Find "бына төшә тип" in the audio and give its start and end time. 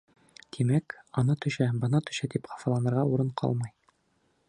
1.85-2.53